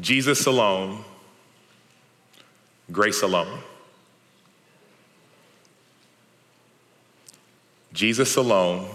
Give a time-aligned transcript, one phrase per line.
[0.00, 1.04] Jesus alone,
[2.90, 3.60] grace alone.
[7.92, 8.88] Jesus alone,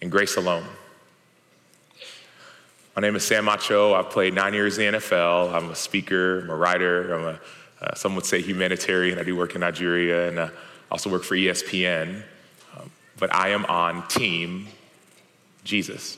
[0.00, 0.64] and grace alone.
[2.94, 3.94] My name is Sam Acho.
[3.94, 5.52] I've played nine years in the NFL.
[5.52, 7.40] I'm a speaker, I'm a writer, I'm a,
[7.84, 9.18] uh, some would say humanitarian.
[9.18, 10.48] I do work in Nigeria and uh,
[10.88, 12.22] also work for ESPN.
[12.76, 14.68] Um, but I am on Team
[15.64, 16.16] Jesus.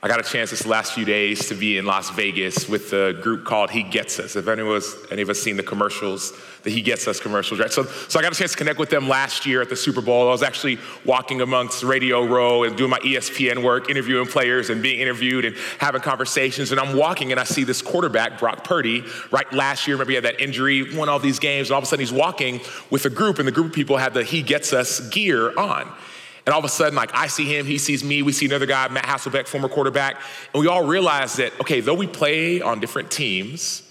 [0.00, 3.14] I got a chance this last few days to be in Las Vegas with a
[3.14, 4.36] group called He Gets Us.
[4.36, 7.58] If any of us, any of us seen the commercials, the He Gets Us commercials,
[7.58, 7.72] right?
[7.72, 10.00] So, so I got a chance to connect with them last year at the Super
[10.00, 10.28] Bowl.
[10.28, 14.80] I was actually walking amongst Radio Row and doing my ESPN work, interviewing players and
[14.80, 16.70] being interviewed and having conversations.
[16.70, 20.14] And I'm walking and I see this quarterback, Brock Purdy, right last year, remember he
[20.14, 23.04] had that injury, won all these games, and all of a sudden he's walking with
[23.04, 25.92] a group, and the group of people had the He Gets Us gear on.
[26.48, 28.64] And all of a sudden, like I see him, he sees me, we see another
[28.64, 30.18] guy, Matt Hasselbeck, former quarterback,
[30.54, 33.82] and we all realize that, okay, though we play on different teams,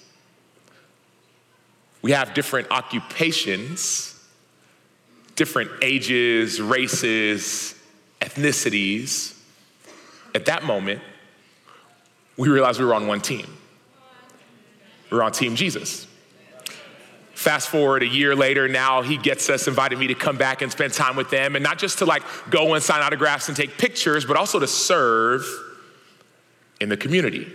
[2.01, 4.19] we have different occupations,
[5.35, 7.75] different ages, races,
[8.21, 9.39] ethnicities.
[10.33, 11.03] At that moment,
[12.37, 13.45] we realized we were on one team.
[15.11, 16.07] We were on Team Jesus.
[17.37, 20.71] Fast forward a year later, now he gets us, invited me to come back and
[20.71, 23.77] spend time with them, and not just to like go and sign autographs and take
[23.77, 25.45] pictures, but also to serve
[26.81, 27.47] in the community.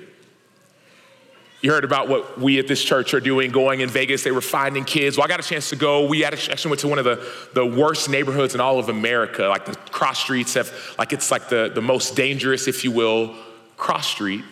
[1.62, 4.22] You heard about what we at this church are doing, going in Vegas.
[4.22, 5.16] They were finding kids.
[5.16, 6.06] Well, I got a chance to go.
[6.06, 9.48] We actually went to one of the, the worst neighborhoods in all of America.
[9.48, 13.34] Like the cross streets have, like it's like the, the most dangerous, if you will,
[13.76, 14.44] cross street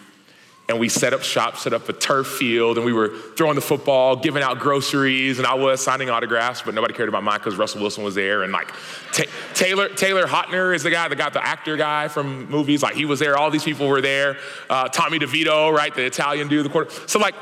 [0.71, 3.61] and we set up shop, set up a turf field, and we were throwing the
[3.61, 7.57] football, giving out groceries, and I was signing autographs, but nobody cared about mine because
[7.57, 8.73] Russell Wilson was there, and like
[9.13, 12.95] Ta- Taylor Taylor Lautner is the guy that got the actor guy from movies, like
[12.95, 13.37] he was there.
[13.37, 14.37] All these people were there.
[14.71, 16.91] Uh, Tommy DeVito, right, the Italian dude, the quarter.
[17.09, 17.35] So like,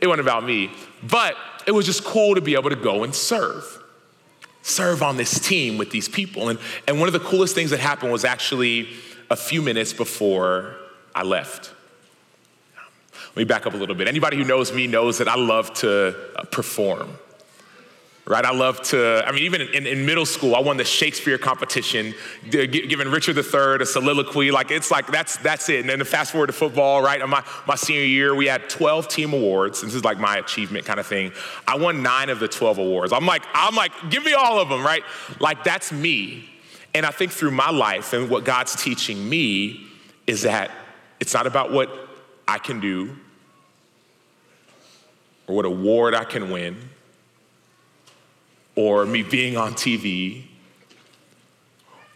[0.00, 0.70] it wasn't about me,
[1.02, 1.36] but
[1.66, 3.82] it was just cool to be able to go and serve,
[4.62, 7.80] serve on this team with these people, and and one of the coolest things that
[7.80, 8.90] happened was actually
[9.28, 10.76] a few minutes before
[11.16, 11.72] I left.
[13.34, 14.08] Let me back up a little bit.
[14.08, 17.16] Anybody who knows me knows that I love to uh, perform.
[18.24, 19.24] Right, I love to.
[19.26, 22.14] I mean, even in, in middle school, I won the Shakespeare competition,
[22.50, 24.52] giving Richard III a soliloquy.
[24.52, 25.80] Like it's like that's that's it.
[25.80, 27.26] And then fast forward to football, right?
[27.28, 29.80] My my senior year, we had 12 team awards.
[29.80, 31.32] This is like my achievement kind of thing.
[31.66, 33.12] I won nine of the 12 awards.
[33.12, 35.02] I'm like, I'm like, give me all of them, right?
[35.40, 36.48] Like that's me.
[36.94, 39.84] And I think through my life and what God's teaching me
[40.28, 40.70] is that
[41.18, 41.90] it's not about what
[42.46, 43.16] I can do
[45.52, 46.76] or what award I can win
[48.74, 50.44] or me being on TV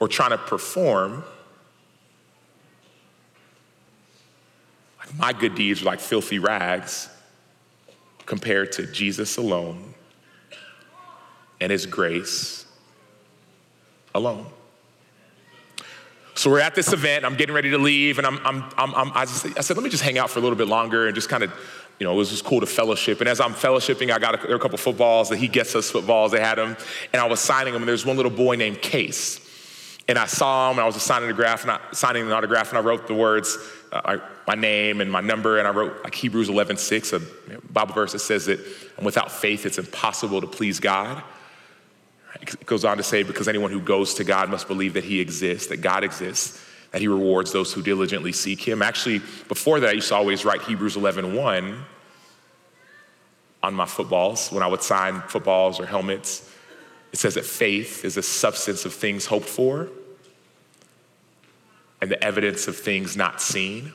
[0.01, 1.23] or trying to perform.
[4.99, 7.11] Like my good deeds are like filthy rags
[8.25, 9.95] compared to Jesus alone
[11.61, 12.65] and his grace
[14.15, 14.47] alone.
[16.35, 17.25] So we're at this event.
[17.25, 19.89] I'm getting ready to leave, and I'm, I'm, I'm, I, just, I, said, let me
[19.89, 21.51] just hang out for a little bit longer and just kind of,
[21.99, 23.21] you know, it was just cool to fellowship.
[23.21, 25.75] And as I'm fellowshipping, I got a, there were a couple footballs that he gets
[25.75, 26.33] us footballs.
[26.33, 26.77] They had them,
[27.13, 27.83] and I was signing them.
[27.83, 29.41] And there's one little boy named Case,
[30.09, 32.69] and I saw him, and I was just signing autograph, and I, signing an autograph,
[32.69, 33.57] and I wrote the words,
[33.93, 38.13] uh, my name and my number, and I wrote like Hebrews 11:6, a Bible verse
[38.13, 38.61] that says that
[39.03, 41.23] without faith, it's impossible to please God.
[42.43, 45.21] It goes on to say, because anyone who goes to God must believe that He
[45.21, 46.63] exists, that God exists,
[46.97, 48.81] that He rewards those who diligently seek Him.
[48.81, 49.19] Actually,
[49.49, 51.85] before that, I used to always write Hebrews 11 1
[53.63, 56.51] on my footballs when I would sign footballs or helmets.
[57.13, 59.91] It says that faith is a substance of things hoped for
[62.01, 63.93] and the evidence of things not seen.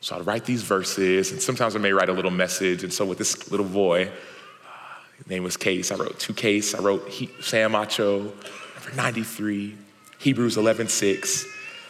[0.00, 2.84] So I'd write these verses, and sometimes I may write a little message.
[2.84, 4.70] And so with this little boy, uh,
[5.18, 5.92] his name was Case.
[5.92, 6.74] I wrote two Case.
[6.74, 8.32] I wrote he, Sam Acho,
[8.76, 9.76] number 93,
[10.18, 11.46] Hebrews 11, 6.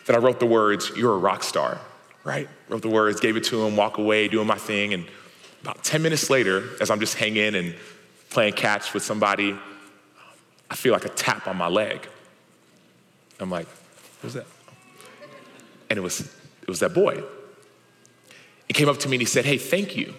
[0.06, 1.78] Then I wrote the words, You're a rock star,
[2.24, 2.48] right?
[2.68, 4.94] Wrote the words, gave it to him, walk away, doing my thing.
[4.94, 5.06] And
[5.62, 7.74] about 10 minutes later, as I'm just hanging and
[8.30, 9.56] playing catch with somebody,
[10.70, 12.08] I feel like a tap on my leg.
[13.40, 13.66] I'm like,
[14.22, 14.46] Who's that?
[15.90, 17.22] And it was, it was that boy.
[18.66, 20.14] He came up to me and he said, Hey, thank you.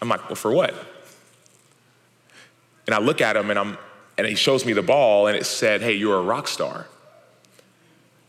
[0.00, 0.74] I'm like, Well, for what?
[2.86, 3.78] And I look at him and I'm
[4.18, 6.86] and he shows me the ball and it said, Hey, you're a rock star.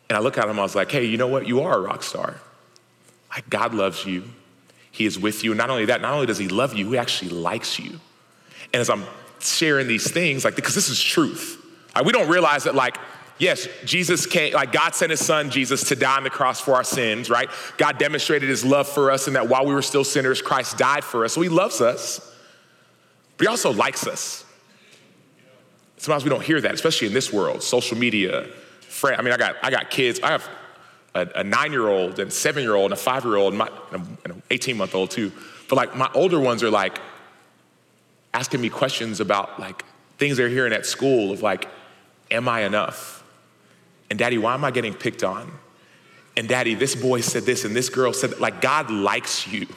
[0.09, 1.47] And I look at him, I was like, Hey, you know what?
[1.47, 2.39] You are a rock star.
[3.29, 4.23] Like God loves you.
[4.91, 5.51] He is with you.
[5.51, 7.99] And not only that, not only does he love you, he actually likes you.
[8.73, 9.03] And as I'm
[9.39, 11.63] sharing these things, like, because this is truth.
[11.95, 12.97] Like, we don't realize that, like,
[13.37, 16.73] yes, Jesus came, like, God sent his son, Jesus, to die on the cross for
[16.73, 17.49] our sins, right?
[17.77, 21.03] God demonstrated his love for us, and that while we were still sinners, Christ died
[21.03, 21.33] for us.
[21.33, 22.19] So he loves us,
[23.37, 24.43] but he also likes us.
[25.97, 28.47] Sometimes we don't hear that, especially in this world, social media,
[28.89, 29.19] friend.
[29.19, 30.19] I mean, I got, I got kids.
[30.21, 30.49] I have
[31.13, 33.61] a, a nine-year-old and seven-year-old and a five-year-old and,
[33.93, 35.31] and an 18-month-old too.
[35.69, 36.99] But like my older ones are like
[38.33, 39.83] asking me questions about like
[40.17, 41.67] things they're hearing at school of like,
[42.31, 43.23] am I enough?
[44.09, 45.51] And daddy, why am I getting picked on?
[46.35, 48.41] And daddy, this boy said this and this girl said that.
[48.41, 49.67] Like God likes you.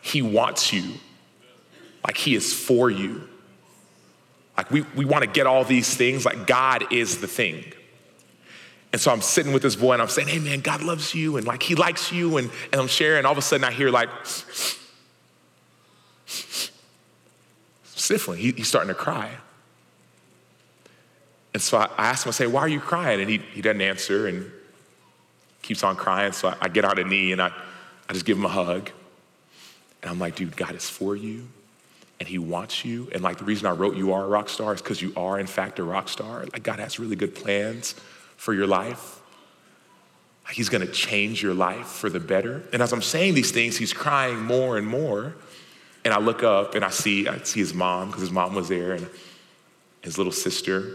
[0.00, 0.94] He wants you.
[2.06, 3.28] Like he is for you.
[4.58, 7.64] Like we, we want to get all these things, like God is the thing.
[8.92, 11.36] And so I'm sitting with this boy and I'm saying, hey man, God loves you
[11.36, 12.38] and like he likes you.
[12.38, 14.08] And, and I'm sharing, all of a sudden I hear like
[17.84, 18.40] sniffling.
[18.40, 19.30] He, he's starting to cry.
[21.54, 23.20] And so I, I him, I say, why are you crying?
[23.20, 24.50] And he, he doesn't answer and
[25.62, 26.32] keeps on crying.
[26.32, 27.52] So I, I get on a knee and I,
[28.08, 28.90] I just give him a hug.
[30.02, 31.46] And I'm like, dude, God is for you
[32.20, 33.08] and he wants you.
[33.12, 35.38] And like the reason I wrote You Are a Rock Star is because you are,
[35.38, 36.44] in fact, a rock star.
[36.52, 37.94] Like God has really good plans
[38.36, 39.20] for your life.
[40.50, 42.62] He's gonna change your life for the better.
[42.72, 45.36] And as I'm saying these things, he's crying more and more.
[46.04, 48.68] And I look up and I see, I see his mom, because his mom was
[48.68, 49.06] there, and
[50.00, 50.94] his little sister.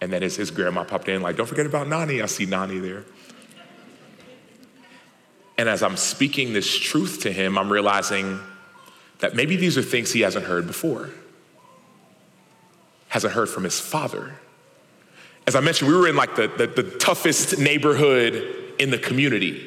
[0.00, 2.20] And then his, his grandma popped in, like, don't forget about Nani.
[2.20, 3.04] I see Nani there.
[5.56, 8.40] And as I'm speaking this truth to him, I'm realizing
[9.20, 11.10] that maybe these are things he hasn't heard before,
[13.08, 14.34] hasn't heard from his father.
[15.46, 19.66] As I mentioned, we were in like the, the, the toughest neighborhood in the community.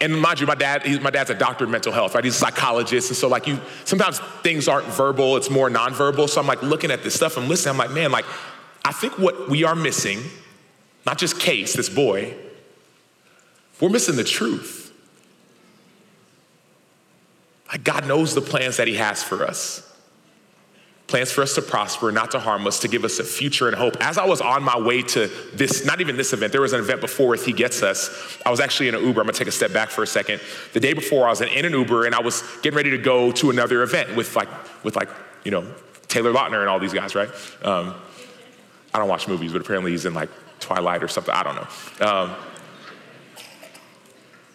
[0.00, 2.24] And mind you, my dad, my dad's a doctor of mental health, right?
[2.24, 3.10] He's a psychologist.
[3.10, 6.28] And so like you, sometimes things aren't verbal, it's more nonverbal.
[6.28, 8.26] So I'm like looking at this stuff, I'm listening, I'm like, man, like,
[8.84, 10.22] I think what we are missing,
[11.06, 12.34] not just Case, this boy,
[13.80, 14.83] we're missing the truth.
[17.82, 19.90] God knows the plans that He has for us.
[21.06, 23.76] Plans for us to prosper, not to harm us, to give us a future and
[23.76, 23.96] hope.
[24.00, 26.80] As I was on my way to this, not even this event, there was an
[26.80, 28.38] event before with He Gets Us.
[28.46, 29.20] I was actually in an Uber.
[29.20, 30.40] I'm gonna take a step back for a second.
[30.72, 33.32] The day before, I was in an Uber and I was getting ready to go
[33.32, 34.48] to another event with like,
[34.82, 35.10] with like,
[35.44, 35.66] you know,
[36.08, 37.28] Taylor Lautner and all these guys, right?
[37.62, 37.94] Um,
[38.94, 40.30] I don't watch movies, but apparently he's in like
[40.60, 41.34] Twilight or something.
[41.34, 42.06] I don't know.
[42.06, 42.36] Um,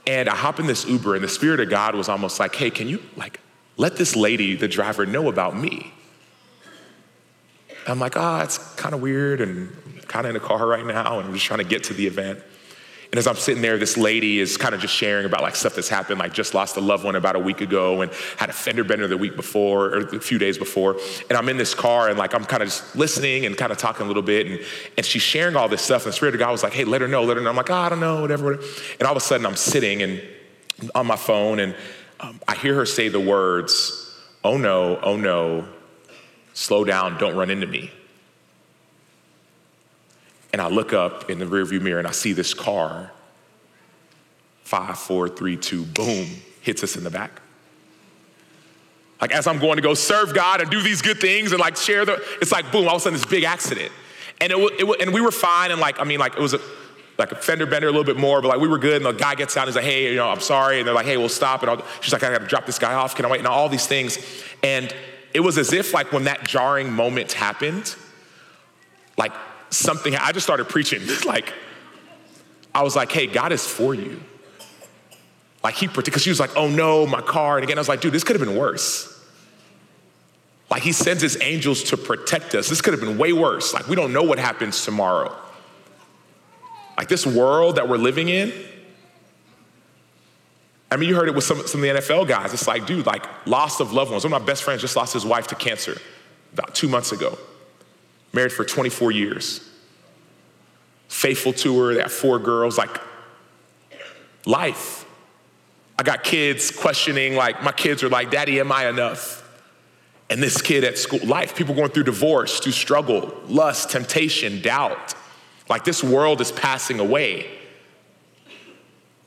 [0.10, 2.72] and I hop in this Uber, and the Spirit of God was almost like, hey,
[2.72, 3.40] can you, like,
[3.78, 5.94] let this lady, the driver, know about me?
[7.86, 9.72] I'm like, ah, oh, it's kind of weird, and
[10.08, 12.08] kind of in a car right now, and I'm just trying to get to the
[12.08, 12.40] event.
[13.12, 15.74] And as I'm sitting there, this lady is kind of just sharing about like stuff
[15.74, 18.54] that's happened, like just lost a loved one about a week ago and had a
[18.54, 20.96] fender bender the week before or a few days before.
[21.28, 23.80] And I'm in this car and like I'm kind of just listening and kind of
[23.80, 24.46] talking a little bit.
[24.46, 24.60] And,
[24.96, 26.04] and she's sharing all this stuff.
[26.04, 27.50] And the Spirit of God was like, hey, let her know, let her know.
[27.50, 28.64] I'm like, oh, I don't know, whatever, whatever.
[29.00, 30.22] And all of a sudden I'm sitting and
[30.94, 31.76] on my phone and
[32.20, 35.68] um, I hear her say the words, oh no, oh no,
[36.54, 37.92] slow down, don't run into me.
[40.52, 43.12] And I look up in the rearview mirror and I see this car,
[44.64, 46.28] five, four, three, two, boom,
[46.62, 47.42] hits us in the back.
[49.22, 51.76] Like as I'm going to go serve God and do these good things and like
[51.76, 53.92] share the, it's like boom, all of a sudden this big accident.
[54.42, 56.60] And it, it and we were fine and like, I mean like it was a,
[57.18, 58.96] like a fender bender a little bit more, but like we were good.
[58.96, 60.80] And the guy gets out and he's like, hey, you know, I'm sorry.
[60.80, 61.62] And they're like, hey, we'll stop.
[61.62, 63.16] And I'll, she's like, I gotta drop this guy off.
[63.16, 63.40] Can I wait?
[63.40, 64.18] And all these things.
[64.64, 64.94] And
[65.34, 67.94] it was as if like when that jarring moment happened,
[69.18, 69.34] like
[69.70, 71.02] something, I just started preaching.
[71.26, 71.54] like,
[72.74, 74.20] I was like, hey, God is for you.
[75.64, 77.58] Like, he, because she was like, oh no, my car.
[77.58, 79.16] And again, I was like, dude, this could have been worse.
[80.70, 82.70] Like, he sends his angels to protect us.
[82.70, 83.74] This could have been way worse.
[83.74, 85.36] Like, we don't know what happens tomorrow.
[86.96, 88.54] Like, this world that we're living in,
[90.92, 92.54] I mean, you heard it with some, some of the NFL guys.
[92.54, 94.24] It's like, dude, like, loss of loved ones.
[94.24, 95.98] One of my best friends just lost his wife to cancer
[96.54, 97.38] about two months ago
[98.34, 99.68] married for 24 years.
[101.08, 103.00] Faithful to her, they have four girls, like
[104.46, 105.06] life.
[105.98, 109.44] I got kids questioning, like, my kids are like, Daddy, am I enough?
[110.30, 115.16] And this kid at school, life, people going through divorce, through struggle, lust, temptation, doubt.
[115.68, 117.50] Like, this world is passing away.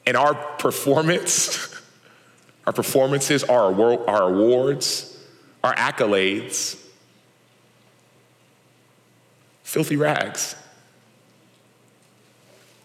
[0.07, 1.79] And our performance,
[2.67, 3.75] our performances, our,
[4.09, 5.21] our awards,
[5.63, 6.79] our accolades,
[9.73, 10.55] filthy rags.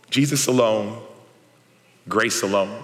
[0.09, 1.01] Jesus alone,
[2.07, 2.81] grace alone.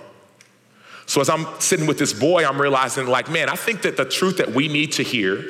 [1.05, 4.03] So as I'm sitting with this boy, I'm realizing, like, man, I think that the
[4.03, 5.41] truth that we need to hear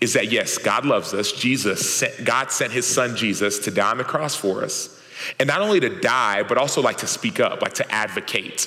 [0.00, 1.30] is that yes, God loves us.
[1.30, 5.00] Jesus, sent, God sent his son Jesus to die on the cross for us.
[5.38, 8.66] And not only to die, but also like to speak up, like to advocate,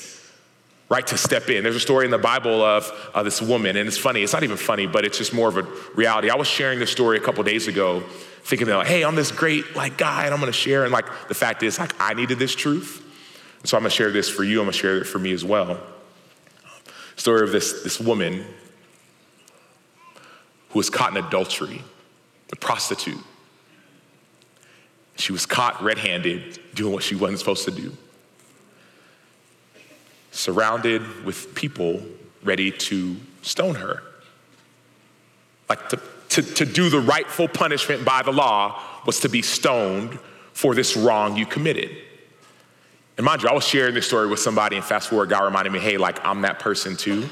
[0.90, 1.06] right?
[1.08, 1.64] To step in.
[1.64, 4.24] There's a story in the Bible of uh, this woman, and it's funny.
[4.24, 5.64] It's not even funny, but it's just more of a
[5.96, 6.30] reality.
[6.30, 8.04] I was sharing this story a couple days ago,
[8.44, 10.84] thinking that, like, hey, I'm this great like guy, and I'm gonna share.
[10.84, 13.04] And like the fact is, like, I needed this truth.
[13.64, 15.80] So I'm gonna share this for you, I'm gonna share it for me as well.
[17.18, 18.46] Story of this, this woman
[20.70, 21.82] who was caught in adultery,
[22.52, 23.18] a prostitute.
[25.16, 27.98] She was caught red handed doing what she wasn't supposed to do,
[30.38, 32.02] surrounded with people
[32.44, 34.04] ready to stone her.
[35.68, 40.18] Like to, to, to do the rightful punishment by the law was to be stoned
[40.54, 41.90] for this wrong you committed.
[43.18, 45.74] And mind you, I was sharing this story with somebody, and fast forward, God reminded
[45.74, 47.28] me, hey, like I'm that person too.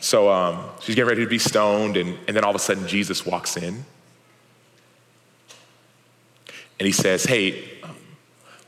[0.00, 2.86] So um, she's getting ready to be stoned, and, and then all of a sudden,
[2.86, 3.84] Jesus walks in.
[6.78, 7.80] And he says, Hey,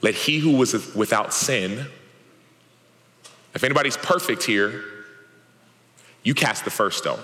[0.00, 1.86] let he who was without sin,
[3.54, 4.84] if anybody's perfect here,
[6.22, 7.20] you cast the first stone.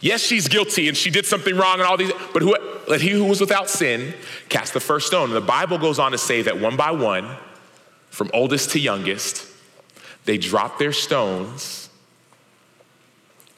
[0.00, 2.56] Yes, she's guilty and she did something wrong and all these, but who,
[2.88, 4.14] let he who was without sin
[4.48, 5.26] cast the first stone.
[5.26, 7.36] And the Bible goes on to say that one by one,
[8.10, 9.46] from oldest to youngest,
[10.24, 11.88] they dropped their stones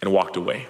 [0.00, 0.66] and walked away.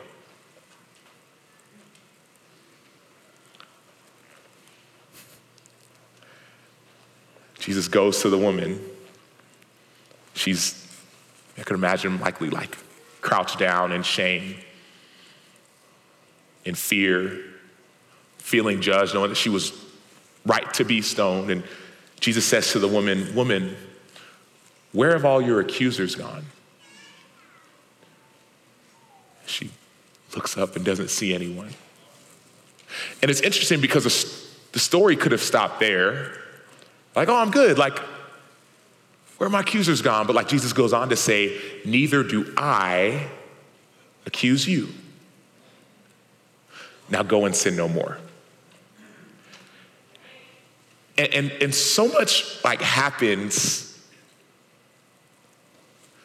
[7.64, 8.78] Jesus goes to the woman.
[10.35, 10.87] She's,
[11.56, 12.76] I could imagine, likely like
[13.23, 14.56] crouched down in shame,
[16.66, 17.42] in fear,
[18.37, 19.73] feeling judged, knowing that she was
[20.44, 21.50] right to be stoned.
[21.50, 21.64] And
[22.21, 23.75] Jesus says to the woman, Woman,
[24.92, 26.44] where have all your accusers gone?
[29.47, 29.71] She
[30.37, 31.71] looks up and doesn't see anyone.
[33.23, 34.04] And it's interesting because
[34.73, 36.44] the story could have stopped there.
[37.14, 37.78] Like, oh, I'm good.
[37.78, 37.99] Like,
[39.38, 40.26] where my accusers gone?
[40.26, 43.28] But like Jesus goes on to say, neither do I
[44.26, 44.88] accuse you.
[47.09, 48.18] Now go and sin no more.
[51.16, 53.94] And, and, and so much like happens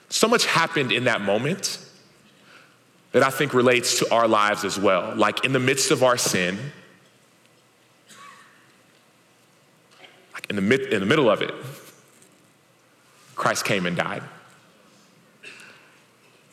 [0.10, 1.79] so much happened in that moment
[3.12, 5.15] that I think relates to our lives as well.
[5.15, 6.58] Like in the midst of our sin,
[10.50, 11.53] in the, mid, in the middle of it,
[13.36, 14.24] Christ came and died.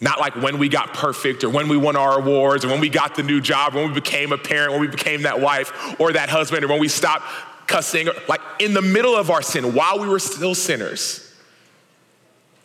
[0.00, 2.90] Not like when we got perfect or when we won our awards or when we
[2.90, 5.72] got the new job, or when we became a parent, when we became that wife
[5.98, 7.24] or that husband, or when we stopped
[7.66, 8.08] cussing.
[8.28, 11.34] Like in the middle of our sin, while we were still sinners,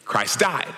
[0.04, 0.74] Christ died.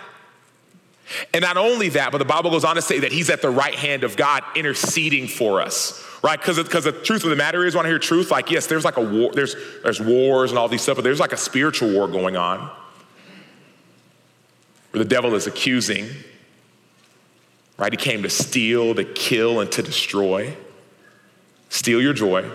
[1.34, 3.50] And not only that, but the Bible goes on to say that he's at the
[3.50, 6.40] right hand of God interceding for us, right?
[6.40, 8.32] Because because the truth of the matter is, want to hear truth?
[8.32, 11.20] Like, yes, there's like a war, there's there's wars and all these stuff, but there's
[11.20, 12.72] like a spiritual war going on
[14.92, 16.08] where the devil is accusing,
[17.78, 17.92] right?
[17.92, 20.56] He came to steal, to kill, and to destroy.
[21.70, 22.48] Steal your joy,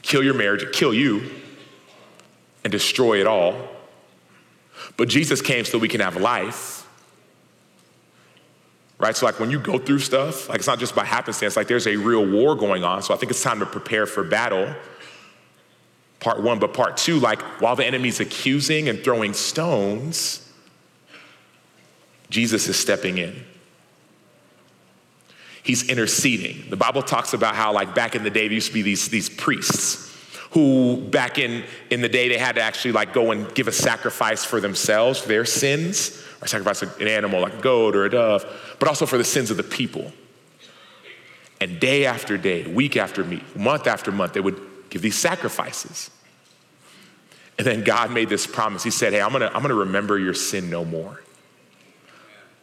[0.00, 1.30] kill your marriage, kill you,
[2.64, 3.68] and destroy it all.
[4.96, 6.86] But Jesus came so we can have life.
[8.98, 9.16] Right?
[9.16, 11.86] So, like when you go through stuff, like it's not just by happenstance, like there's
[11.86, 13.02] a real war going on.
[13.02, 14.74] So, I think it's time to prepare for battle.
[16.20, 20.48] Part one, but part two, like while the enemy's accusing and throwing stones,
[22.30, 23.44] Jesus is stepping in.
[25.64, 26.70] He's interceding.
[26.70, 29.08] The Bible talks about how, like, back in the day, there used to be these,
[29.08, 30.11] these priests
[30.52, 33.72] who back in, in the day they had to actually like go and give a
[33.72, 38.10] sacrifice for themselves, for their sins, or sacrifice an animal like a goat or a
[38.10, 38.44] dove,
[38.78, 40.12] but also for the sins of the people.
[41.60, 46.10] And day after day, week after week, month after month, they would give these sacrifices.
[47.56, 48.82] And then God made this promise.
[48.82, 51.22] He said, Hey, I'm gonna, I'm gonna remember your sin no more.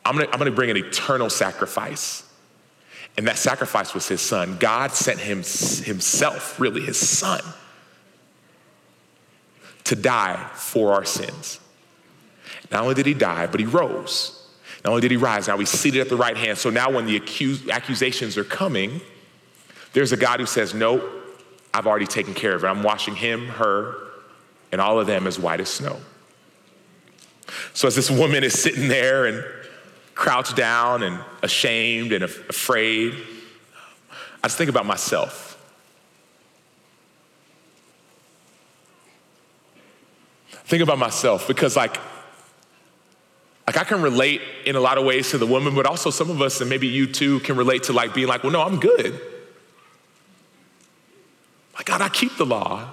[0.06, 2.24] I'm gonna, I'm gonna bring an eternal sacrifice.
[3.18, 4.58] And that sacrifice was his son.
[4.60, 7.42] God sent him himself, really, his son,
[9.90, 11.60] to die for our sins.
[12.72, 14.36] Not only did he die, but he rose.
[14.86, 16.60] Not only did he rise, now he's seated at the right hand.
[16.60, 19.02] So now when the accuse, accusations are coming,
[19.94, 21.10] there's a God who says, No,
[21.74, 22.68] I've already taken care of it.
[22.68, 23.96] I'm washing him, her,
[24.72, 26.00] and all of them as white as snow.
[27.74, 29.44] So as this woman is sitting there and
[30.14, 33.16] crouched down and ashamed and afraid,
[34.44, 35.59] I just think about myself.
[40.70, 42.00] Think about myself because like
[43.70, 46.32] like I can relate in a lot of ways to the woman, but also some
[46.32, 48.80] of us, and maybe you too, can relate to like being like, well, no, I'm
[48.80, 49.22] good.
[51.76, 52.90] Like, God, I keep the law.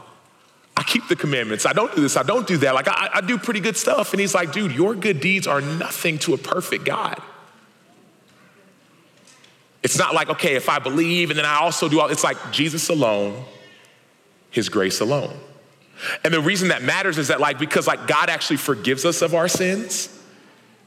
[0.76, 1.64] I keep the commandments.
[1.64, 2.14] I don't do this.
[2.14, 2.74] I don't do that.
[2.74, 4.12] Like, I, I do pretty good stuff.
[4.12, 7.22] And he's like, dude, your good deeds are nothing to a perfect God.
[9.82, 12.52] It's not like, okay, if I believe and then I also do all, it's like
[12.52, 13.42] Jesus alone,
[14.50, 15.34] his grace alone.
[16.24, 19.34] And the reason that matters is that, like, because like God actually forgives us of
[19.34, 20.08] our sins,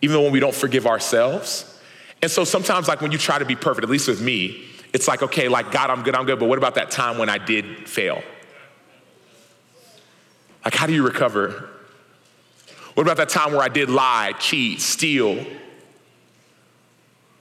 [0.02, 1.66] even though when we don't forgive ourselves.
[2.22, 5.08] And so sometimes, like, when you try to be perfect, at least with me, it's
[5.08, 7.38] like, okay, like, God, I'm good, I'm good, but what about that time when I
[7.38, 8.22] did fail?
[10.66, 11.70] Like, how do you recover?
[12.94, 15.36] What about that time where I did lie, cheat, steal?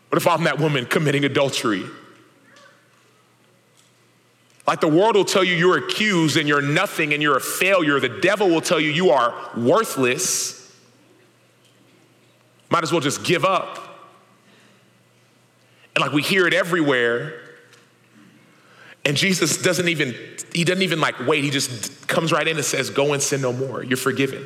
[0.08, 1.84] What if I'm that woman committing adultery?
[4.68, 7.98] Like the world will tell you you're accused and you're nothing and you're a failure.
[8.00, 10.76] The devil will tell you you are worthless.
[12.68, 13.78] Might as well just give up.
[15.96, 17.40] And like we hear it everywhere.
[19.06, 20.14] And Jesus doesn't even,
[20.52, 21.44] he doesn't even like wait.
[21.44, 23.82] He just comes right in and says, Go and sin no more.
[23.82, 24.44] You're forgiven.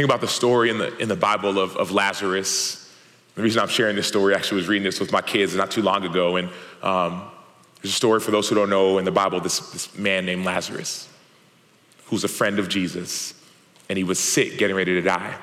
[0.00, 2.90] Think about the story in the, in the Bible of, of Lazarus.
[3.34, 5.82] The reason I'm sharing this story, actually was reading this with my kids not too
[5.82, 6.36] long ago.
[6.36, 6.48] And
[6.82, 7.30] um,
[7.82, 10.46] there's a story for those who don't know in the Bible, this, this man named
[10.46, 11.06] Lazarus,
[12.06, 13.34] who's a friend of Jesus,
[13.90, 15.36] and he was sick, getting ready to die.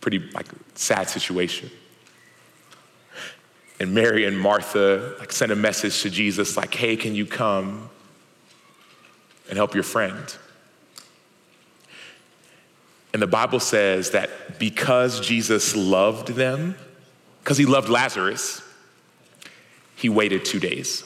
[0.00, 1.70] Pretty like sad situation.
[3.78, 7.90] And Mary and Martha like sent a message to Jesus like, "Hey, can you come
[9.48, 10.36] and help your friend?"
[13.16, 16.76] And the Bible says that because Jesus loved them,
[17.42, 18.60] because he loved Lazarus,
[19.94, 21.02] he waited two days.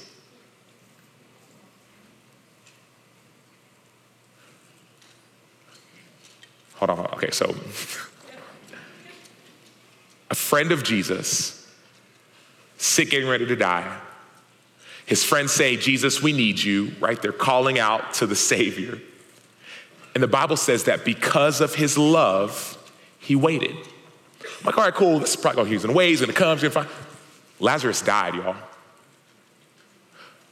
[6.79, 7.45] Hold on, okay, so
[10.33, 11.65] a friend of Jesus,
[12.77, 14.01] sick, getting ready to die.
[15.07, 17.23] His friends say, Jesus, we need you, right?
[17.23, 19.01] They're calling out to the Savior.
[20.15, 22.77] And the Bible says that because of his love,
[23.19, 23.77] he waited.
[24.61, 26.33] I'm like, all right, cool, this is probably, oh, he's in the way, he's gonna
[26.33, 26.89] come, he's gonna find.
[27.61, 28.57] Lazarus died, y'all.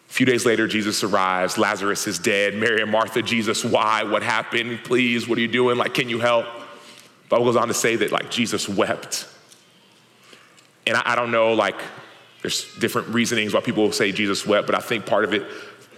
[0.08, 1.58] A few days later, Jesus arrives.
[1.58, 2.54] Lazarus is dead.
[2.54, 4.04] Mary and Martha, Jesus, why?
[4.04, 4.80] What happened?
[4.84, 5.76] Please, what are you doing?
[5.76, 6.46] Like, can you help?
[7.28, 9.28] Bible goes on to say that, like, Jesus wept.
[10.86, 11.76] And I, I don't know, like,
[12.42, 15.44] there's different reasonings why people say Jesus wept, but I think part of it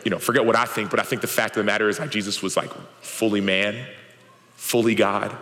[0.04, 1.98] you know, forget what I think, but I think the fact of the matter is
[1.98, 3.86] like Jesus was like fully man,
[4.54, 5.36] fully God,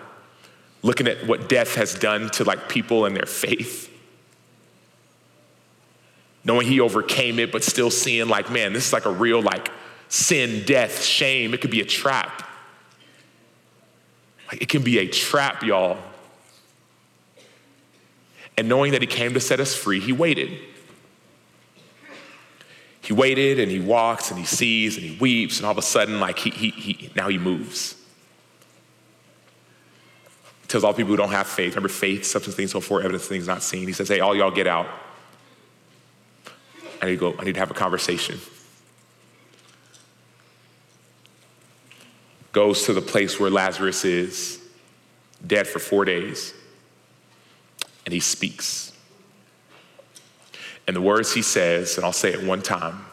[0.83, 3.93] looking at what death has done to like people and their faith.
[6.45, 9.71] Knowing he overcame it, but still seeing like, man, this is like a real like
[10.09, 11.53] sin, death, shame.
[11.53, 12.49] It could be a trap.
[14.49, 15.99] Like it can be a trap, y'all.
[18.57, 20.59] And knowing that he came to set us free, he waited.
[23.09, 25.83] He waited and he walks and he sees and he weeps, and all of a
[25.83, 27.95] sudden, like, he, he, he now he moves.
[30.61, 33.27] He tells all people who don't have faith, remember faith, substance things so forth, evidence
[33.27, 33.87] things not seen.
[33.87, 34.89] He says, hey, all y'all get out.
[37.01, 38.39] I need to go, I need to have a conversation.
[42.53, 44.61] Goes to the place where Lazarus is,
[45.47, 46.53] dead for four days,
[48.05, 48.93] and he speaks.
[50.89, 53.05] And the words he says, and I'll say it one time,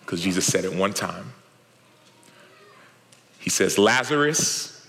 [0.00, 1.34] because Jesus said it one time.
[3.38, 4.88] He says, Lazarus,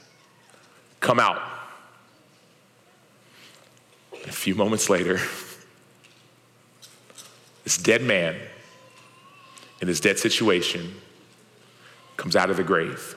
[1.01, 1.41] come out.
[4.13, 5.19] And a few moments later,
[7.65, 8.37] this dead man
[9.81, 10.95] in this dead situation
[12.15, 13.13] comes out of the grave.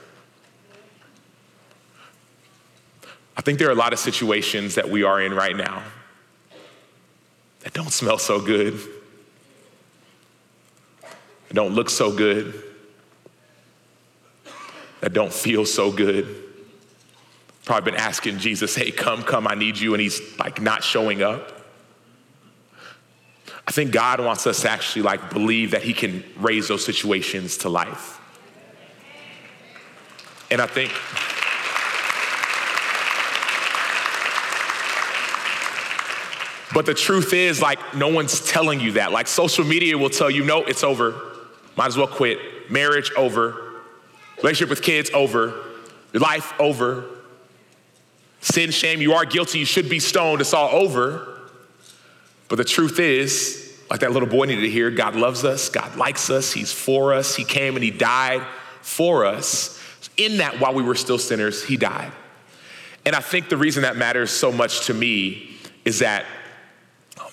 [3.37, 5.85] I think there are a lot of situations that we are in right now
[7.61, 8.79] that don't smell so good,
[11.49, 12.63] that don't look so good,
[15.01, 16.45] that don't feel so good.
[17.65, 21.23] Probably been asking Jesus, hey, come, come, I need you, and he's like not showing
[21.23, 21.59] up.
[23.67, 27.59] I think God wants us to actually like believe that he can raise those situations
[27.59, 28.19] to life.
[30.51, 30.91] And I think
[36.79, 39.11] But the truth is, like, no one's telling you that.
[39.11, 41.21] Like, social media will tell you, no, it's over.
[41.75, 42.71] Might as well quit.
[42.71, 43.81] Marriage over.
[44.37, 45.61] Relationship with kids over.
[46.13, 47.05] Your life over.
[48.43, 51.51] Sin, shame, you are guilty, you should be stoned, it's all over.
[52.47, 55.97] But the truth is, like that little boy needed to hear, God loves us, God
[55.97, 58.47] likes us, He's for us, He came and He died
[58.83, 59.83] for us.
[60.17, 62.13] In that, while we were still sinners, He died.
[63.05, 66.25] And I think the reason that matters so much to me is that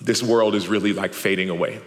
[0.02, 1.82] this world is really like fading away.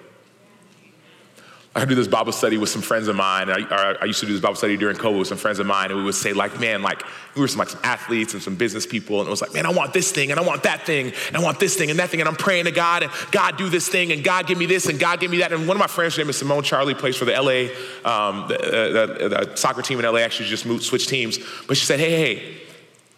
[1.79, 3.49] I do this Bible study with some friends of mine.
[3.51, 5.90] I, I, used to do this Bible study during COVID with some friends of mine,
[5.90, 7.05] and we would say, like, man, like,
[7.37, 9.64] we were some, like, some athletes and some business people, and it was like, man,
[9.64, 11.99] I want this thing, and I want that thing, and I want this thing and
[12.01, 14.59] that thing, and I'm praying to God, and God do this thing, and God give
[14.59, 15.53] me this, and God give me that.
[15.53, 17.68] And one of my friends, her name is Simone Charley, plays for the LA,
[18.11, 21.38] um, the, the, the, soccer team in LA, actually just moved, switched teams.
[21.68, 22.61] But she said, hey, hey,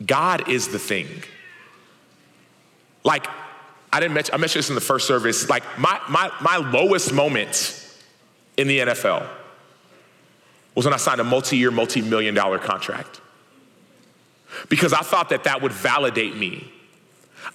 [0.04, 1.06] God is the thing.
[3.04, 3.26] Like,
[3.92, 7.12] I didn't mention, I mentioned this in the first service, like, my, my, my lowest
[7.12, 7.76] moment
[8.56, 9.26] in the NFL
[10.74, 13.20] was when I signed a multi year, multi million dollar contract.
[14.68, 16.72] Because I thought that that would validate me.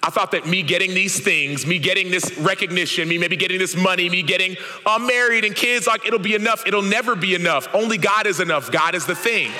[0.02, 3.76] I thought that me getting these things, me getting this recognition, me maybe getting this
[3.76, 6.66] money, me getting uh, married and kids, like it'll be enough.
[6.66, 7.68] It'll never be enough.
[7.74, 8.70] Only God is enough.
[8.70, 9.50] God is the thing.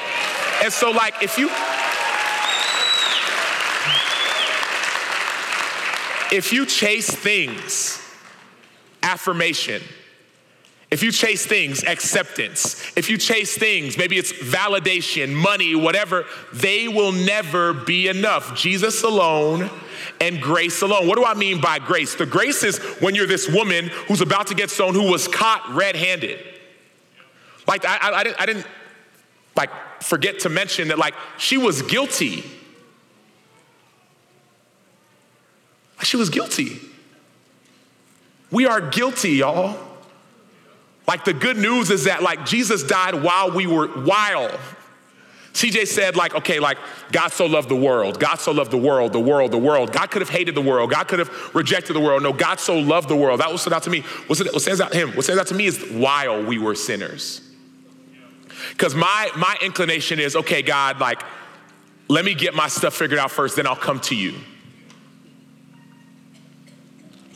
[0.63, 1.49] And so, like, if you,
[6.33, 8.03] if you chase things,
[9.03, 9.83] affirmation,
[10.91, 16.87] if you chase things, acceptance, if you chase things, maybe it's validation, money, whatever, they
[16.87, 18.55] will never be enough.
[18.55, 19.69] Jesus alone
[20.21, 21.09] and grace alone.
[21.09, 22.15] What do I mean by grace?
[22.15, 25.69] The grace is when you're this woman who's about to get stoned who was caught
[25.75, 26.39] red handed.
[27.67, 28.67] Like, I, I, I, didn't, I didn't
[29.57, 29.71] like
[30.03, 32.45] forget to mention that, like, she was guilty.
[36.03, 36.81] She was guilty.
[38.51, 39.79] We are guilty, y'all.
[41.07, 44.51] Like the good news is that like Jesus died while we were while.
[45.53, 46.77] CJ said like okay like
[47.13, 48.21] God so loved the world.
[48.21, 49.93] God so loved the world, the world, the world.
[49.93, 50.91] God could have hated the world.
[50.91, 52.23] God could have rejected the world.
[52.23, 53.41] No, God so loved the world.
[53.41, 54.01] That was stood out to me.
[54.27, 55.13] What, stands out to him?
[55.13, 57.41] What stands out to me is while we were sinners.
[58.71, 61.23] Because my my inclination is okay, God, like
[62.09, 64.35] let me get my stuff figured out first, then I'll come to you.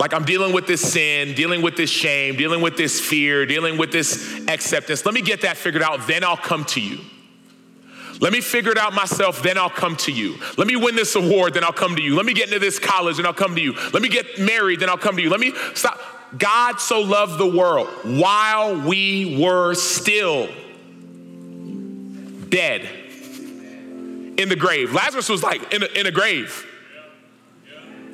[0.00, 3.76] Like I'm dealing with this sin, dealing with this shame, dealing with this fear, dealing
[3.76, 5.04] with this acceptance.
[5.04, 7.00] Let me get that figured out, then I'll come to you.
[8.18, 10.38] Let me figure it out myself, then I'll come to you.
[10.56, 12.16] Let me win this award, then I'll come to you.
[12.16, 13.74] Let me get into this college, then I'll come to you.
[13.92, 15.28] Let me get married, then I'll come to you.
[15.28, 16.00] Let me stop.
[16.38, 20.48] God so loved the world while we were still
[22.48, 22.88] dead
[24.38, 24.94] in the grave.
[24.94, 26.66] Lazarus was like in a, in a grave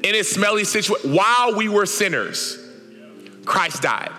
[0.07, 2.59] in his smelly situation, while we were sinners,
[3.45, 4.13] Christ died.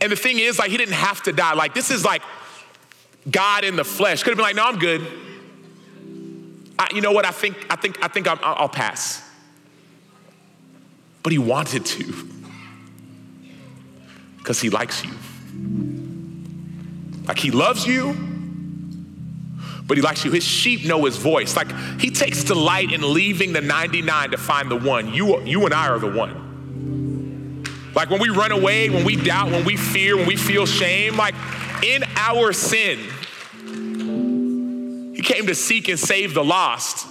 [0.00, 1.54] And the thing is, like, he didn't have to die.
[1.54, 2.22] Like, this is like
[3.30, 4.22] God in the flesh.
[4.22, 5.06] Could have been like, no, I'm good.
[6.78, 7.24] I, you know what?
[7.24, 9.22] I think, I think, I think i I'll pass.
[11.22, 12.28] But he wanted to
[14.38, 15.10] because he likes you.
[17.26, 18.35] Like, he loves you
[19.86, 20.32] but he likes you.
[20.32, 21.56] His sheep know his voice.
[21.56, 21.70] Like
[22.00, 25.12] he takes delight in leaving the 99 to find the one.
[25.12, 27.64] You, you and I are the one.
[27.94, 31.16] Like when we run away, when we doubt, when we fear, when we feel shame,
[31.16, 31.34] like
[31.82, 32.98] in our sin,
[35.14, 37.06] he came to seek and save the lost.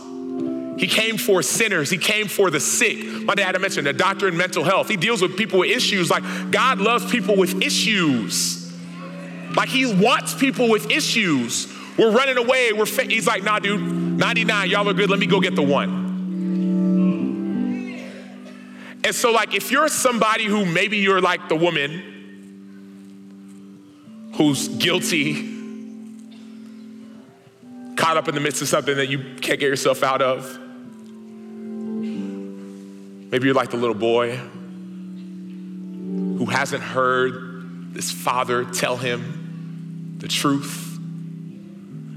[0.77, 1.89] He came for sinners.
[1.89, 3.03] He came for the sick.
[3.23, 4.89] My dad had mentioned a doctor in mental health.
[4.89, 6.11] He deals with people with issues.
[6.11, 8.71] Like God loves people with issues.
[9.55, 11.73] Like he wants people with issues.
[11.97, 12.73] We're running away.
[12.73, 15.09] We're fa- He's like, nah, dude, 99, y'all are good.
[15.09, 16.03] Let me go get the one.
[19.03, 22.11] And so, like, if you're somebody who maybe you're like the woman
[24.33, 25.53] who's guilty,
[27.95, 30.59] caught up in the midst of something that you can't get yourself out of,
[33.31, 34.35] maybe you're like the little boy
[36.37, 40.84] who hasn't heard his father tell him the truth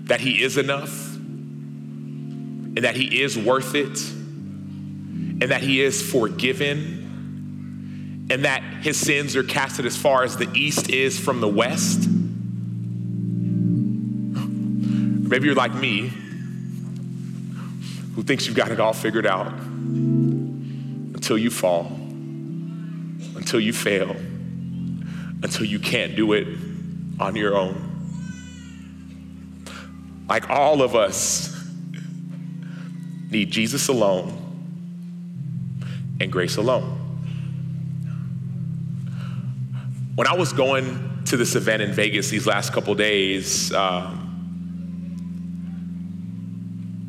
[0.08, 8.26] that He is enough and that He is worth it and that He is forgiven
[8.30, 12.08] and that His sins are casted as far as the east is from the west.
[15.28, 16.10] Maybe you're like me,
[18.14, 21.92] who thinks you've got it all figured out until you fall,
[23.36, 24.16] until you fail,
[25.42, 26.48] until you can't do it
[27.20, 27.87] on your own
[30.28, 31.54] like all of us,
[33.30, 34.34] need Jesus alone
[36.20, 36.94] and grace alone.
[40.14, 44.24] When I was going to this event in Vegas these last couple days, um,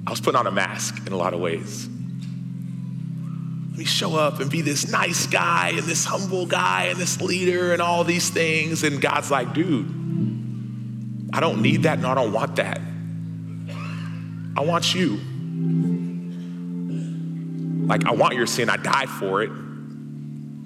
[0.05, 1.87] I was putting on a mask in a lot of ways.
[3.71, 7.21] Let me show up and be this nice guy and this humble guy and this
[7.21, 8.83] leader and all these things.
[8.83, 9.87] And God's like, dude,
[11.33, 12.81] I don't need that and I don't want that.
[14.59, 15.17] I want you.
[17.87, 18.69] Like, I want your sin.
[18.69, 19.51] I died for it.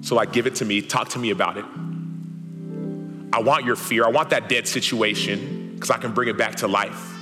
[0.00, 0.82] So, like, give it to me.
[0.82, 1.64] Talk to me about it.
[3.32, 4.04] I want your fear.
[4.04, 7.16] I want that dead situation because I can bring it back to life.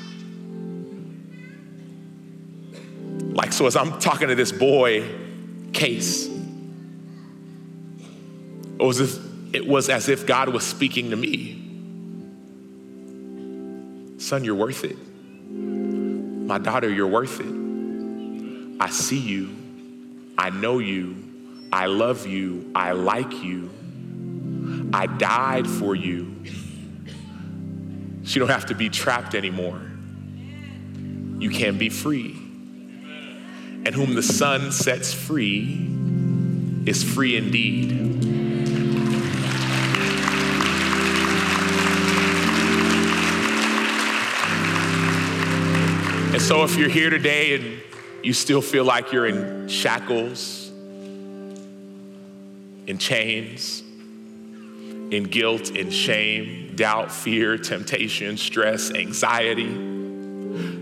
[3.35, 5.07] Like, so as I'm talking to this boy,
[5.75, 6.27] Case,
[8.79, 9.21] it was, as,
[9.53, 11.59] it was as if God was speaking to me.
[14.19, 14.97] Son, you're worth it.
[16.53, 18.77] My daughter, you're worth it.
[18.79, 19.57] I see you.
[20.37, 21.17] I know you.
[21.73, 22.71] I love you.
[22.75, 23.71] I like you.
[24.93, 26.37] I died for you.
[26.45, 29.81] You don't have to be trapped anymore.
[31.39, 32.33] You can be free.
[32.35, 35.89] And whom the Son sets free
[36.85, 38.22] is free indeed.
[46.33, 47.83] And so, if you're here today and
[48.23, 50.71] you still feel like you're in shackles,
[52.87, 53.83] in chains,
[55.11, 59.91] in guilt, in shame, doubt, fear, temptation, stress, anxiety.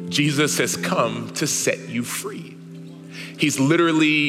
[0.08, 2.56] Jesus has come to set you free.
[3.36, 4.28] He's literally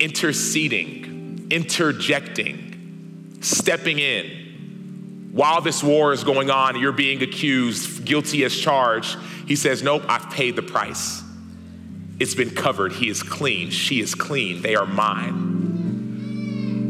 [0.00, 4.47] interceding, interjecting, stepping in.
[5.38, 9.16] While this war is going on, you're being accused, guilty as charged.
[9.46, 11.22] He says, Nope, I've paid the price.
[12.18, 12.90] It's been covered.
[12.90, 13.70] He is clean.
[13.70, 14.62] She is clean.
[14.62, 15.36] They are mine.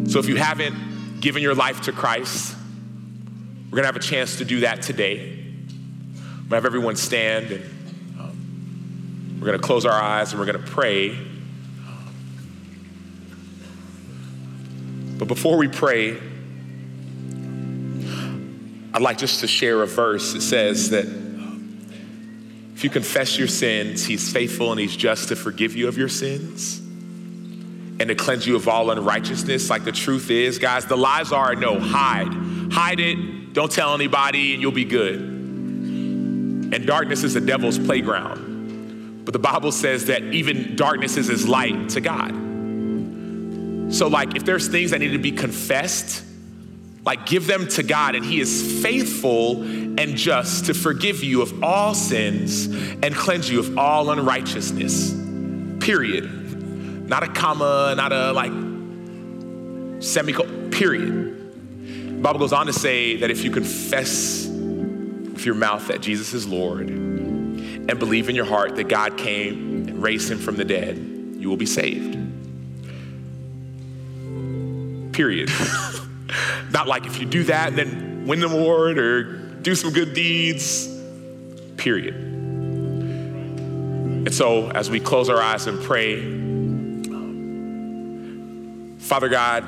[0.09, 2.57] So if you haven't given your life to Christ,
[3.71, 5.45] we're gonna have a chance to do that today.
[6.17, 7.63] We're gonna have everyone stand and
[8.19, 11.19] um, we're gonna close our eyes and we're gonna pray.
[15.19, 16.17] But before we pray,
[18.99, 20.35] I'd like just to share a verse.
[20.35, 21.07] It says that
[22.75, 26.09] if you confess your sins, He's faithful and He's just to forgive you of your
[26.09, 29.71] sins and to cleanse you of all unrighteousness.
[29.71, 32.33] Like the truth is, guys, the lies are no, hide.
[32.73, 35.21] Hide it, don't tell anybody, and you'll be good.
[35.21, 39.23] And darkness is the devil's playground.
[39.25, 42.33] But the Bible says that even darkness is as light to God.
[43.95, 46.25] So, like, if there's things that need to be confessed,
[47.09, 51.65] like, give them to God, and He is faithful and just to forgive you of
[51.65, 55.15] all sins and cleanse you of all unrighteousness.
[55.83, 57.09] Period.
[57.09, 58.53] Not a comma, not a like
[60.03, 62.17] semicolon, period.
[62.17, 66.35] The Bible goes on to say that if you confess with your mouth that Jesus
[66.35, 70.65] is Lord and believe in your heart that God came and raised him from the
[70.67, 70.99] dead,
[71.39, 72.19] you will be saved.
[75.15, 75.51] Period.
[76.73, 79.23] Not like if you do that and then win the award or
[79.63, 80.89] do some good deeds,
[81.77, 82.15] period.
[84.29, 86.21] And so, as we close our eyes and pray,
[88.99, 89.65] Father God,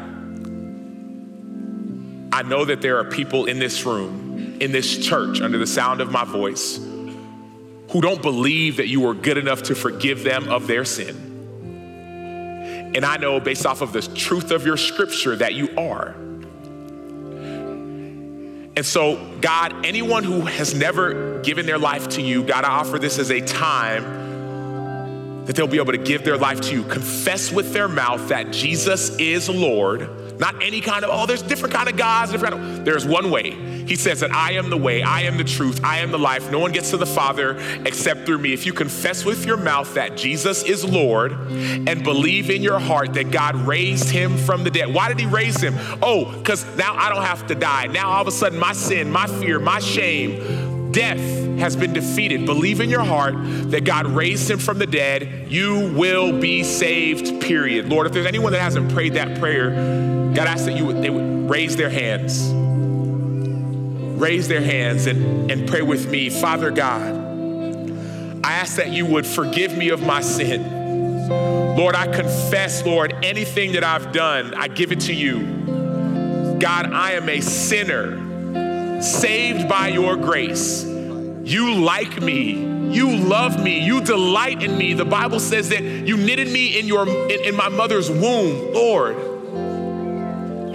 [2.32, 6.00] I know that there are people in this room, in this church, under the sound
[6.00, 10.66] of my voice, who don't believe that you are good enough to forgive them of
[10.66, 11.28] their sin.
[12.94, 16.14] And I know based off of the truth of your scripture that you are.
[18.80, 22.98] And so, God, anyone who has never given their life to you, God, I offer
[22.98, 26.84] this as a time that they'll be able to give their life to you.
[26.84, 30.40] Confess with their mouth that Jesus is Lord.
[30.40, 33.30] Not any kind of, oh, there's different kind of gods, different kind of, there's one
[33.30, 33.50] way.
[33.90, 36.48] He says that I am the way, I am the truth, I am the life.
[36.52, 38.52] No one gets to the Father except through me.
[38.52, 43.14] If you confess with your mouth that Jesus is Lord and believe in your heart
[43.14, 44.94] that God raised him from the dead.
[44.94, 45.74] Why did he raise him?
[46.00, 47.88] Oh, because now I don't have to die.
[47.88, 51.18] Now all of a sudden my sin, my fear, my shame, death
[51.58, 52.46] has been defeated.
[52.46, 53.34] Believe in your heart
[53.72, 55.50] that God raised him from the dead.
[55.50, 57.88] You will be saved, period.
[57.88, 59.70] Lord, if there's anyone that hasn't prayed that prayer,
[60.32, 62.69] God asks that you would, they would raise their hands.
[64.20, 66.28] Raise their hands and, and pray with me.
[66.28, 67.16] Father God,
[68.44, 71.28] I ask that you would forgive me of my sin.
[71.76, 76.58] Lord, I confess, Lord, anything that I've done, I give it to you.
[76.58, 80.84] God, I am a sinner, saved by your grace.
[80.84, 82.92] You like me.
[82.94, 83.80] You love me.
[83.80, 84.92] You delight in me.
[84.92, 88.74] The Bible says that you knitted me in your in, in my mother's womb.
[88.74, 89.16] Lord,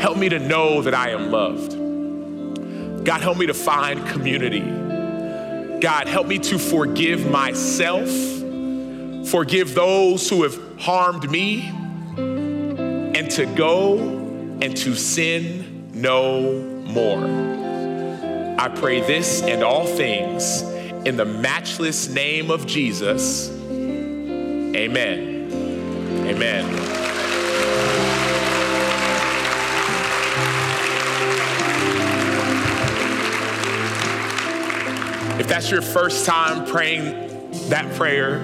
[0.01, 1.84] help me to know that I am loved.
[3.05, 4.61] God, help me to find community.
[5.79, 8.09] God, help me to forgive myself,
[9.29, 11.69] forgive those who have harmed me,
[12.17, 17.23] and to go and to sin no more.
[18.59, 20.63] I pray this and all things
[21.05, 23.51] in the matchless name of Jesus.
[24.75, 25.51] Amen.
[26.27, 27.04] Amen.
[35.37, 38.39] If that's your first time praying that prayer,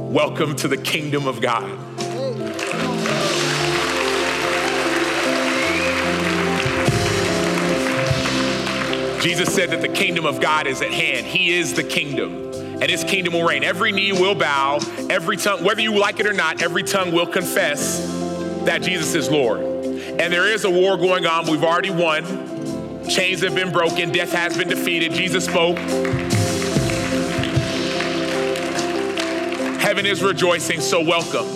[0.00, 1.78] welcome to the kingdom of God.
[9.22, 11.24] Jesus said that the kingdom of God is at hand.
[11.24, 13.62] He is the kingdom, and his kingdom will reign.
[13.62, 17.28] Every knee will bow, every tongue, whether you like it or not, every tongue will
[17.28, 18.04] confess
[18.64, 19.60] that Jesus is Lord.
[19.60, 21.48] And there is a war going on.
[21.48, 22.24] We've already won.
[23.08, 25.12] Chains have been broken, death has been defeated.
[25.12, 25.76] Jesus spoke.
[29.78, 31.46] Heaven is rejoicing, so welcome.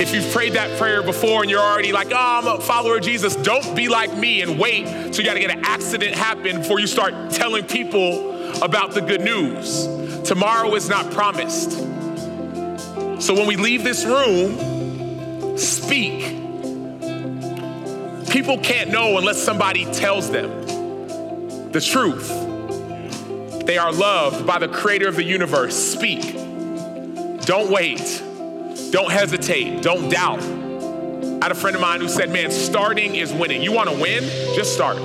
[0.00, 3.02] If you've prayed that prayer before and you're already like, oh, I'm a follower of
[3.02, 6.80] Jesus, don't be like me and wait till you gotta get an accident happen before
[6.80, 9.86] you start telling people about the good news.
[10.22, 11.72] Tomorrow is not promised.
[13.20, 16.41] So when we leave this room, speak
[18.32, 22.28] People can't know unless somebody tells them the truth.
[23.66, 25.76] They are loved by the creator of the universe.
[25.76, 26.32] Speak.
[27.44, 28.22] Don't wait.
[28.90, 29.82] Don't hesitate.
[29.82, 30.40] Don't doubt.
[30.40, 33.60] I had a friend of mine who said, Man, starting is winning.
[33.60, 34.22] You want to win?
[34.54, 34.96] Just start.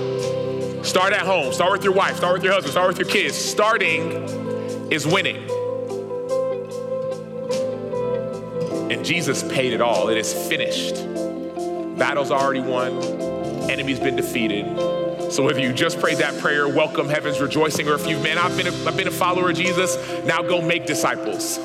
[0.86, 1.52] Start at home.
[1.52, 2.16] Start with your wife.
[2.16, 2.72] Start with your husband.
[2.72, 3.36] Start with your kids.
[3.36, 4.14] Starting
[4.90, 5.52] is winning.
[8.90, 10.08] And Jesus paid it all.
[10.08, 11.17] It is finished.
[11.98, 13.02] Battle's already won,
[13.70, 14.66] enemy's been defeated.
[15.32, 18.56] So whether you just prayed that prayer, welcome heaven's rejoicing, or if you've, man, I've
[18.56, 21.58] been a, I've been a follower of Jesus, now go make disciples.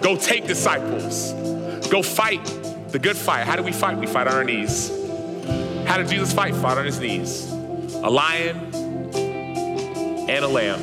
[0.00, 1.32] Go take disciples.
[1.88, 2.44] Go fight
[2.90, 3.46] the good fight.
[3.46, 3.98] How do we fight?
[3.98, 4.88] We fight on our knees.
[5.86, 6.54] How did Jesus fight?
[6.54, 7.50] Fought on his knees.
[7.50, 8.56] A lion
[10.28, 10.80] and a lamb.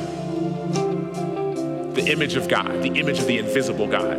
[1.94, 4.18] The image of God, the image of the invisible God.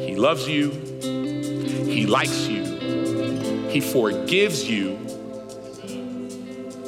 [0.00, 0.70] He loves you.
[1.00, 2.53] He likes you,
[3.74, 4.92] He forgives you.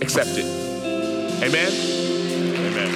[0.00, 0.46] Accept it.
[1.42, 1.72] Amen?
[2.60, 2.92] Amen.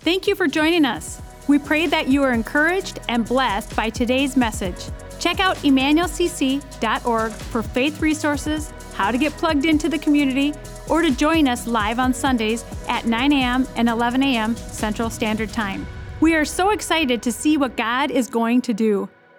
[0.00, 1.22] Thank you for joining us.
[1.48, 4.76] We pray that you are encouraged and blessed by today's message.
[5.20, 10.52] Check out emmanuelcc.org for faith resources, how to get plugged into the community,
[10.86, 13.66] or to join us live on Sundays at 9 a.m.
[13.76, 14.54] and 11 a.m.
[14.54, 15.86] Central Standard Time.
[16.20, 19.08] We are so excited to see what God is going to do.